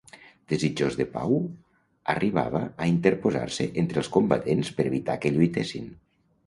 Desitjós 0.53 0.95
de 1.01 1.05
pau, 1.17 1.37
arribava 2.15 2.63
a 2.85 2.89
interposar-se 2.95 3.71
entre 3.83 4.05
els 4.05 4.13
combatents 4.19 4.75
per 4.81 4.91
evitar 4.93 5.21
que 5.25 5.37
lluitessin. 5.39 5.91